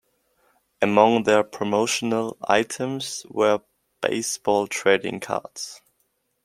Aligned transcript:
Among 0.81 1.25
their 1.25 1.43
promotional 1.43 2.35
items 2.47 3.23
were 3.29 3.59
baseball 4.01 4.65
trading 4.65 5.19
cards. 5.19 5.83